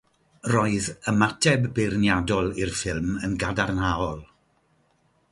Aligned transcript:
Roedd 0.51 0.85
ymateb 1.11 1.67
beirniadol 1.79 2.49
i'r 2.63 2.73
ffilm 2.79 3.11
yn 3.27 3.35
gadarnhaol. 3.43 4.23